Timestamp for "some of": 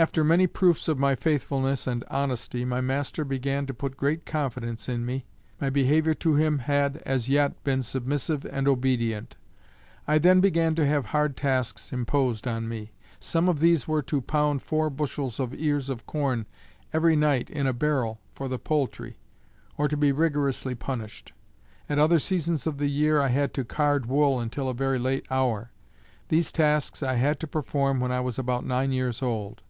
13.18-13.60